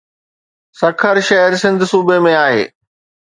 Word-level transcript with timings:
سکر 0.79 1.15
شهر 1.27 1.51
سنڌ 1.61 1.79
صوبي 1.91 2.17
۾ 2.29 2.33
آهي. 2.45 2.63